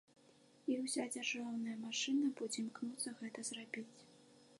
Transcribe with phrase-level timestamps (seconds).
[0.71, 3.99] І ўся дзяржаўная машына будзе імкнуцца гэта зрабіць.